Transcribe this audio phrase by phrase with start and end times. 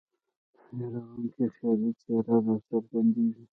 [0.75, 3.43] ویرونکې خیالي څېره را څرګندیږي.